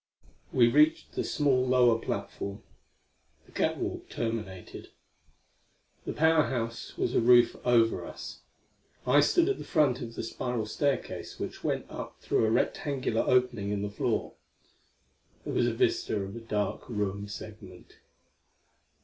We 0.51 0.67
reached 0.67 1.11
the 1.11 1.23
small 1.23 1.63
lower 1.67 1.99
platform. 1.99 2.63
The 3.45 3.51
catwalk 3.51 4.09
terminated. 4.09 4.87
The 6.07 6.13
Power 6.13 6.45
House 6.45 6.97
was 6.97 7.13
a 7.13 7.19
roof 7.21 7.55
over 7.63 8.03
us. 8.03 8.39
I 9.05 9.19
stood 9.19 9.47
at 9.47 9.59
the 9.59 9.63
foot 9.63 10.01
of 10.01 10.15
the 10.15 10.23
spiral 10.23 10.65
staircase, 10.65 11.39
which 11.39 11.63
went 11.63 11.85
up 11.87 12.19
through 12.19 12.45
a 12.45 12.49
rectangular 12.49 13.21
opening 13.27 13.69
in 13.69 13.83
the 13.83 13.91
floor. 13.91 14.33
There 15.43 15.53
was 15.53 15.67
a 15.67 15.73
vista 15.75 16.19
of 16.19 16.35
a 16.35 16.39
dark 16.39 16.89
room 16.89 17.27
segment. 17.27 17.97